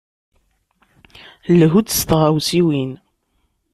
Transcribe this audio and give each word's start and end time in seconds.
Lhu-d 1.59 1.87
s 1.91 1.99
tɣawsiwin. 2.09 2.91